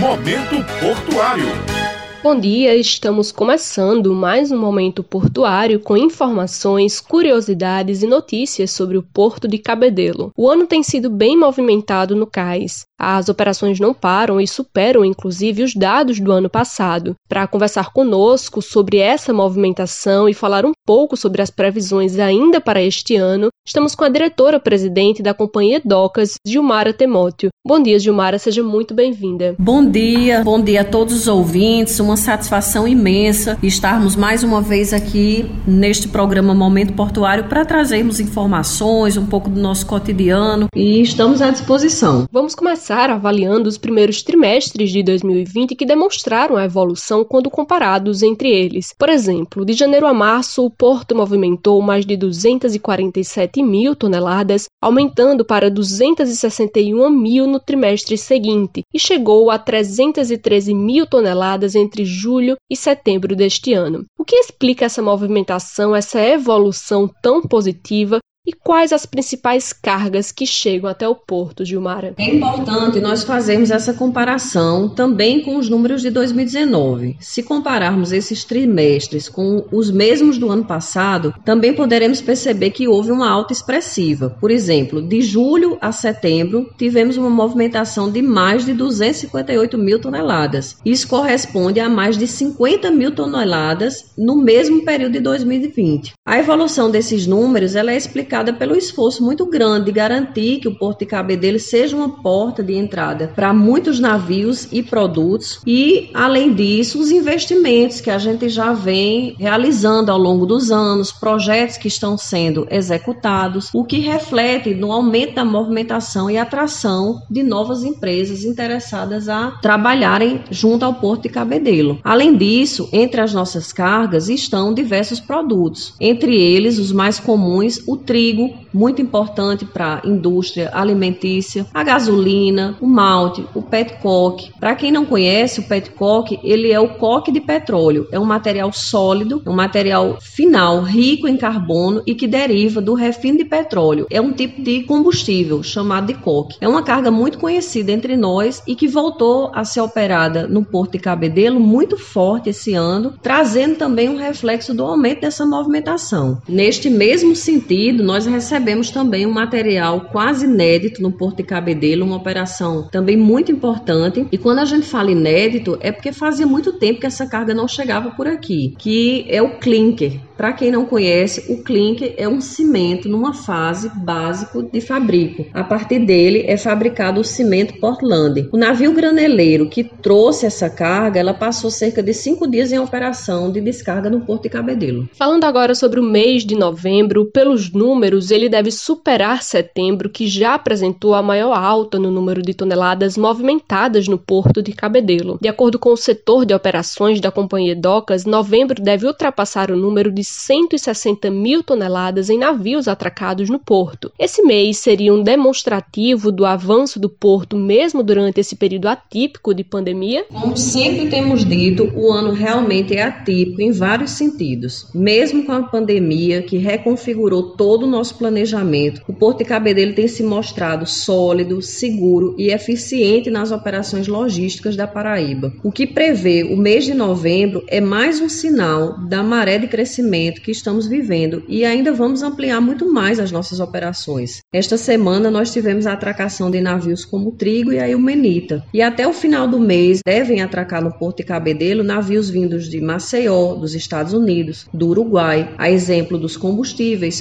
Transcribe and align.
Momento 0.00 0.64
Portuário. 0.80 1.77
Bom 2.20 2.38
dia, 2.38 2.74
estamos 2.74 3.30
começando 3.30 4.12
mais 4.12 4.50
um 4.50 4.58
momento 4.58 5.04
portuário 5.04 5.78
com 5.78 5.96
informações, 5.96 7.00
curiosidades 7.00 8.02
e 8.02 8.08
notícias 8.08 8.72
sobre 8.72 8.98
o 8.98 9.04
Porto 9.04 9.46
de 9.46 9.56
Cabedelo. 9.56 10.32
O 10.36 10.50
ano 10.50 10.66
tem 10.66 10.82
sido 10.82 11.08
bem 11.08 11.38
movimentado 11.38 12.16
no 12.16 12.26
cais. 12.26 12.82
As 12.98 13.28
operações 13.28 13.78
não 13.78 13.94
param 13.94 14.40
e 14.40 14.48
superam 14.48 15.04
inclusive 15.04 15.62
os 15.62 15.74
dados 15.74 16.18
do 16.18 16.32
ano 16.32 16.50
passado. 16.50 17.14
Para 17.28 17.46
conversar 17.46 17.92
conosco 17.92 18.60
sobre 18.60 18.98
essa 18.98 19.32
movimentação 19.32 20.28
e 20.28 20.34
falar 20.34 20.66
um 20.66 20.72
pouco 20.84 21.16
sobre 21.16 21.40
as 21.40 21.50
previsões 21.50 22.18
ainda 22.18 22.60
para 22.60 22.82
este 22.82 23.14
ano, 23.14 23.48
estamos 23.64 23.94
com 23.94 24.02
a 24.02 24.08
diretora-presidente 24.08 25.22
da 25.22 25.32
Companhia 25.32 25.80
Docas, 25.84 26.34
Gilmara 26.44 26.92
Temóteo. 26.92 27.50
Bom 27.64 27.80
dia, 27.80 27.98
Gilmara, 27.98 28.38
seja 28.38 28.62
muito 28.62 28.94
bem-vinda. 28.94 29.54
Bom 29.58 29.88
dia, 29.88 30.42
bom 30.42 30.60
dia 30.60 30.80
a 30.80 30.84
todos 30.84 31.14
os 31.14 31.28
ouvintes 31.28 32.00
uma 32.08 32.16
satisfação 32.16 32.88
imensa 32.88 33.58
estarmos 33.62 34.16
mais 34.16 34.42
uma 34.42 34.62
vez 34.62 34.94
aqui 34.94 35.44
neste 35.66 36.08
programa 36.08 36.54
Momento 36.54 36.94
Portuário 36.94 37.44
para 37.44 37.66
trazermos 37.66 38.18
informações, 38.18 39.18
um 39.18 39.26
pouco 39.26 39.50
do 39.50 39.60
nosso 39.60 39.84
cotidiano 39.84 40.68
e 40.74 41.02
estamos 41.02 41.42
à 41.42 41.50
disposição. 41.50 42.26
Vamos 42.32 42.54
começar 42.54 43.10
avaliando 43.10 43.68
os 43.68 43.76
primeiros 43.76 44.22
trimestres 44.22 44.90
de 44.90 45.02
2020 45.02 45.74
que 45.74 45.84
demonstraram 45.84 46.56
a 46.56 46.64
evolução 46.64 47.22
quando 47.22 47.50
comparados 47.50 48.22
entre 48.22 48.48
eles. 48.48 48.94
Por 48.98 49.10
exemplo, 49.10 49.66
de 49.66 49.74
janeiro 49.74 50.06
a 50.06 50.14
março, 50.14 50.64
o 50.64 50.70
porto 50.70 51.14
movimentou 51.14 51.82
mais 51.82 52.06
de 52.06 52.16
247 52.16 53.62
mil 53.62 53.94
toneladas, 53.94 54.64
aumentando 54.80 55.44
para 55.44 55.70
261 55.70 57.10
mil 57.10 57.46
no 57.46 57.60
trimestre 57.60 58.16
seguinte, 58.16 58.82
e 58.94 58.98
chegou 58.98 59.50
a 59.50 59.58
313 59.58 60.72
mil 60.72 61.06
toneladas 61.06 61.74
entre 61.74 61.97
entre 61.98 62.04
julho 62.04 62.56
e 62.70 62.76
setembro 62.76 63.34
deste 63.34 63.72
ano. 63.74 64.04
O 64.16 64.24
que 64.24 64.36
explica 64.36 64.84
essa 64.84 65.02
movimentação, 65.02 65.96
essa 65.96 66.20
evolução 66.20 67.10
tão 67.20 67.42
positiva 67.42 68.20
e 68.48 68.52
quais 68.54 68.94
as 68.94 69.04
principais 69.04 69.74
cargas 69.74 70.32
que 70.32 70.46
chegam 70.46 70.88
até 70.88 71.06
o 71.06 71.14
porto, 71.14 71.66
Gilmara? 71.66 72.14
É 72.16 72.34
importante 72.34 72.98
nós 72.98 73.22
fazermos 73.22 73.70
essa 73.70 73.92
comparação 73.92 74.88
também 74.88 75.42
com 75.42 75.58
os 75.58 75.68
números 75.68 76.00
de 76.00 76.08
2019. 76.08 77.18
Se 77.20 77.42
compararmos 77.42 78.10
esses 78.10 78.44
trimestres 78.44 79.28
com 79.28 79.66
os 79.70 79.90
mesmos 79.90 80.38
do 80.38 80.48
ano 80.50 80.64
passado, 80.64 81.34
também 81.44 81.74
poderemos 81.74 82.22
perceber 82.22 82.70
que 82.70 82.88
houve 82.88 83.10
uma 83.12 83.28
alta 83.28 83.52
expressiva. 83.52 84.34
Por 84.40 84.50
exemplo, 84.50 85.02
de 85.02 85.20
julho 85.20 85.76
a 85.78 85.92
setembro, 85.92 86.70
tivemos 86.78 87.18
uma 87.18 87.28
movimentação 87.28 88.10
de 88.10 88.22
mais 88.22 88.64
de 88.64 88.72
258 88.72 89.76
mil 89.76 90.00
toneladas. 90.00 90.78
Isso 90.86 91.06
corresponde 91.06 91.80
a 91.80 91.88
mais 91.90 92.16
de 92.16 92.26
50 92.26 92.90
mil 92.92 93.14
toneladas 93.14 94.06
no 94.16 94.36
mesmo 94.36 94.82
período 94.86 95.12
de 95.12 95.20
2020. 95.20 96.14
A 96.26 96.38
evolução 96.38 96.90
desses 96.90 97.26
números 97.26 97.76
é 97.76 97.82
explicada 97.94 98.37
marcada 98.38 98.52
pelo 98.52 98.76
esforço 98.76 99.24
muito 99.24 99.44
grande 99.46 99.86
de 99.86 99.92
garantir 99.92 100.60
que 100.60 100.68
o 100.68 100.74
Porto 100.74 101.00
de 101.00 101.06
Cabedelo 101.06 101.58
seja 101.58 101.96
uma 101.96 102.08
porta 102.22 102.62
de 102.62 102.74
entrada 102.74 103.32
para 103.34 103.52
muitos 103.52 103.98
navios 103.98 104.68
e 104.70 104.82
produtos 104.82 105.60
e, 105.66 106.10
além 106.14 106.52
disso, 106.54 107.00
os 107.00 107.10
investimentos 107.10 108.00
que 108.00 108.10
a 108.10 108.18
gente 108.18 108.48
já 108.48 108.72
vem 108.72 109.34
realizando 109.38 110.12
ao 110.12 110.18
longo 110.18 110.46
dos 110.46 110.70
anos, 110.70 111.10
projetos 111.10 111.76
que 111.76 111.88
estão 111.88 112.16
sendo 112.16 112.66
executados, 112.70 113.70
o 113.74 113.84
que 113.84 113.98
reflete 113.98 114.72
no 114.74 114.92
aumento 114.92 115.34
da 115.34 115.44
movimentação 115.44 116.30
e 116.30 116.38
atração 116.38 117.22
de 117.28 117.42
novas 117.42 117.82
empresas 117.82 118.44
interessadas 118.44 119.28
a 119.28 119.52
trabalharem 119.62 120.42
junto 120.50 120.84
ao 120.84 120.94
Porto 120.94 121.22
de 121.22 121.28
Cabedelo. 121.28 121.98
Além 122.04 122.36
disso, 122.36 122.88
entre 122.92 123.20
as 123.20 123.34
nossas 123.34 123.72
cargas 123.72 124.28
estão 124.28 124.72
diversos 124.72 125.18
produtos, 125.18 125.94
entre 126.00 126.36
eles 126.36 126.78
os 126.78 126.92
mais 126.92 127.18
comuns, 127.18 127.82
o 127.86 127.96
trigo 127.96 128.17
trigo, 128.18 128.52
muito 128.74 129.00
importante 129.00 129.64
para 129.64 130.02
a 130.02 130.08
indústria 130.08 130.70
alimentícia, 130.74 131.66
a 131.72 131.84
gasolina, 131.84 132.76
o 132.80 132.86
malte, 132.86 133.46
o 133.54 133.62
petcock. 133.62 134.50
Para 134.58 134.74
quem 134.74 134.90
não 134.90 135.06
conhece, 135.06 135.60
o 135.60 135.62
petcock, 135.62 136.38
ele 136.42 136.72
é 136.72 136.80
o 136.80 136.96
coque 136.96 137.30
de 137.30 137.40
petróleo. 137.40 138.08
É 138.10 138.18
um 138.18 138.24
material 138.24 138.72
sólido, 138.72 139.40
é 139.46 139.48
um 139.48 139.54
material 139.54 140.18
final, 140.20 140.82
rico 140.82 141.28
em 141.28 141.36
carbono 141.36 142.02
e 142.04 142.14
que 142.14 142.26
deriva 142.26 142.80
do 142.80 142.94
refino 142.94 143.38
de 143.38 143.44
petróleo. 143.44 144.06
É 144.10 144.20
um 144.20 144.32
tipo 144.32 144.62
de 144.62 144.82
combustível 144.82 145.62
chamado 145.62 146.08
de 146.08 146.14
coque. 146.14 146.56
É 146.60 146.68
uma 146.68 146.82
carga 146.82 147.10
muito 147.10 147.38
conhecida 147.38 147.92
entre 147.92 148.16
nós 148.16 148.62
e 148.66 148.74
que 148.74 148.88
voltou 148.88 149.52
a 149.54 149.64
ser 149.64 149.80
operada 149.80 150.48
no 150.48 150.64
Porto 150.64 150.92
de 150.92 150.98
Cabedelo 150.98 151.60
muito 151.60 151.96
forte 151.96 152.50
esse 152.50 152.74
ano, 152.74 153.14
trazendo 153.22 153.76
também 153.76 154.08
um 154.08 154.16
reflexo 154.16 154.74
do 154.74 154.84
aumento 154.84 155.20
dessa 155.20 155.46
movimentação. 155.46 156.42
Neste 156.48 156.90
mesmo 156.90 157.36
sentido, 157.36 158.07
nós 158.08 158.24
recebemos 158.24 158.90
também 158.90 159.26
um 159.26 159.30
material 159.30 160.00
quase 160.10 160.46
inédito 160.46 161.02
no 161.02 161.12
Porto 161.12 161.36
de 161.36 161.42
Cabedelo, 161.42 162.06
uma 162.06 162.16
operação 162.16 162.88
também 162.90 163.18
muito 163.18 163.52
importante. 163.52 164.26
E 164.32 164.38
quando 164.38 164.60
a 164.60 164.64
gente 164.64 164.86
fala 164.86 165.10
inédito, 165.10 165.76
é 165.82 165.92
porque 165.92 166.10
fazia 166.10 166.46
muito 166.46 166.72
tempo 166.72 167.00
que 167.00 167.06
essa 167.06 167.26
carga 167.26 167.52
não 167.52 167.68
chegava 167.68 168.10
por 168.12 168.26
aqui, 168.26 168.74
que 168.78 169.26
é 169.28 169.42
o 169.42 169.58
clinker. 169.58 170.20
Para 170.38 170.52
quem 170.52 170.70
não 170.70 170.86
conhece, 170.86 171.52
o 171.52 171.64
clinker 171.64 172.14
é 172.16 172.28
um 172.28 172.40
cimento 172.40 173.08
numa 173.08 173.34
fase 173.34 173.90
básico 173.92 174.62
de 174.62 174.80
fabrico. 174.80 175.44
A 175.52 175.64
partir 175.64 175.98
dele 175.98 176.44
é 176.46 176.56
fabricado 176.56 177.20
o 177.20 177.24
cimento 177.24 177.80
Portland. 177.80 178.48
O 178.52 178.56
navio 178.56 178.92
graneleiro 178.92 179.68
que 179.68 179.82
trouxe 179.82 180.46
essa 180.46 180.70
carga, 180.70 181.18
ela 181.18 181.34
passou 181.34 181.72
cerca 181.72 182.00
de 182.00 182.14
cinco 182.14 182.48
dias 182.48 182.70
em 182.70 182.78
operação 182.78 183.50
de 183.50 183.60
descarga 183.60 184.08
no 184.08 184.20
Porto 184.20 184.44
de 184.44 184.48
Cabedelo. 184.48 185.08
Falando 185.12 185.42
agora 185.42 185.74
sobre 185.74 185.98
o 185.98 186.04
mês 186.04 186.44
de 186.44 186.54
novembro, 186.54 187.26
pelos 187.32 187.72
números, 187.72 187.97
ele 188.30 188.48
deve 188.48 188.70
superar 188.70 189.42
setembro, 189.42 190.08
que 190.08 190.26
já 190.26 190.54
apresentou 190.54 191.14
a 191.14 191.22
maior 191.22 191.56
alta 191.56 191.98
no 191.98 192.10
número 192.10 192.42
de 192.42 192.54
toneladas 192.54 193.16
movimentadas 193.16 194.06
no 194.06 194.18
Porto 194.18 194.62
de 194.62 194.72
Cabedelo. 194.72 195.38
De 195.40 195.48
acordo 195.48 195.78
com 195.78 195.90
o 195.90 195.96
setor 195.96 196.44
de 196.44 196.54
operações 196.54 197.20
da 197.20 197.30
Companhia 197.30 197.74
Docas, 197.74 198.24
novembro 198.24 198.82
deve 198.82 199.06
ultrapassar 199.06 199.70
o 199.70 199.76
número 199.76 200.10
de 200.12 200.22
160 200.22 201.30
mil 201.30 201.62
toneladas 201.62 202.30
em 202.30 202.38
navios 202.38 202.88
atracados 202.88 203.48
no 203.48 203.58
porto. 203.58 204.12
Esse 204.18 204.42
mês 204.42 204.78
seria 204.78 205.12
um 205.12 205.22
demonstrativo 205.22 206.30
do 206.30 206.44
avanço 206.44 207.00
do 207.00 207.08
porto, 207.08 207.56
mesmo 207.56 208.02
durante 208.02 208.40
esse 208.40 208.56
período 208.56 208.86
atípico 208.86 209.54
de 209.54 209.64
pandemia? 209.64 210.24
Como 210.24 210.56
sempre 210.56 211.08
temos 211.08 211.44
dito, 211.44 211.90
o 211.94 212.12
ano 212.12 212.32
realmente 212.32 212.96
é 212.96 213.02
atípico 213.02 213.62
em 213.62 213.72
vários 213.72 214.12
sentidos. 214.12 214.88
Mesmo 214.94 215.44
com 215.44 215.52
a 215.52 215.62
pandemia 215.62 216.42
que 216.42 216.58
reconfigurou 216.58 217.56
todo 217.56 217.86
nosso 217.88 218.16
planejamento, 218.16 219.02
o 219.08 219.12
Porto 219.12 219.38
de 219.38 219.44
Cabedelo 219.44 219.94
tem 219.94 220.08
se 220.08 220.22
mostrado 220.22 220.86
sólido, 220.86 221.60
seguro 221.62 222.34
e 222.38 222.50
eficiente 222.50 223.30
nas 223.30 223.50
operações 223.50 224.06
logísticas 224.06 224.76
da 224.76 224.86
Paraíba. 224.86 225.52
O 225.62 225.72
que 225.72 225.86
prevê 225.86 226.42
o 226.44 226.56
mês 226.56 226.84
de 226.84 226.94
novembro 226.94 227.64
é 227.68 227.80
mais 227.80 228.20
um 228.20 228.28
sinal 228.28 228.98
da 229.06 229.22
maré 229.22 229.58
de 229.58 229.66
crescimento 229.66 230.40
que 230.40 230.50
estamos 230.50 230.86
vivendo 230.86 231.42
e 231.48 231.64
ainda 231.64 231.92
vamos 231.92 232.22
ampliar 232.22 232.60
muito 232.60 232.92
mais 232.92 233.18
as 233.18 233.32
nossas 233.32 233.60
operações. 233.60 234.40
Esta 234.52 234.76
semana 234.76 235.30
nós 235.30 235.52
tivemos 235.52 235.86
a 235.86 235.92
atracação 235.92 236.50
de 236.50 236.60
navios 236.60 237.04
como 237.04 237.30
o 237.30 237.32
Trigo 237.32 237.72
e 237.72 237.78
a 237.78 237.88
Ilmenita. 237.88 238.64
E 238.72 238.82
até 238.82 239.06
o 239.06 239.12
final 239.12 239.46
do 239.46 239.58
mês 239.58 240.00
devem 240.04 240.40
atracar 240.40 240.82
no 240.82 240.92
Porto 240.92 241.18
de 241.18 241.24
Cabedelo 241.24 241.82
navios 241.82 242.30
vindos 242.30 242.68
de 242.68 242.80
Maceió, 242.80 243.54
dos 243.54 243.74
Estados 243.74 244.12
Unidos, 244.12 244.66
do 244.72 244.88
Uruguai, 244.88 245.54
a 245.58 245.70
exemplo 245.70 246.18
dos 246.18 246.36
combustíveis 246.36 247.20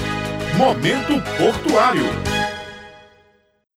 Momento 0.57 1.21
Portuário. 1.37 2.36